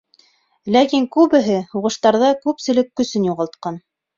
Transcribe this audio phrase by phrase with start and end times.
[0.75, 3.79] Ләкин күбеһе һуғыштарҙа күпселек көсөн юғалтҡан.